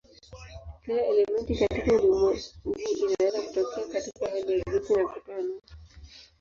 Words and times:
Kila 0.85 1.03
elementi 1.05 1.55
katika 1.55 1.93
ulimwengu 1.93 2.39
inaweza 3.19 3.41
kutokea 3.41 3.87
katika 3.93 4.29
hali 4.29 4.51
ya 4.59 4.63
gesi 4.73 4.93
na 4.95 5.07
kutoa 5.07 5.41
nuru. 5.41 5.61